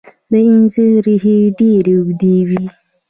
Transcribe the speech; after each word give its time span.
د 0.29 0.33
انځر 0.51 0.91
ریښې 1.05 1.37
ډیرې 1.57 1.93
اوږدې 1.97 2.35
وي. 2.47 2.63